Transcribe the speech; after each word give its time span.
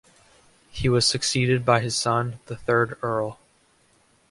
He 0.71 0.89
was 0.89 1.05
succeeded 1.05 1.63
by 1.63 1.79
his 1.81 1.95
son, 1.95 2.39
the 2.47 2.55
third 2.55 2.97
Earl. 3.03 3.37